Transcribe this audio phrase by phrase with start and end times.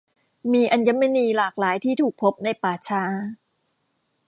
[0.53, 3.03] มีอัญมณีหลากหลายที่ถูกพบในป่าช้า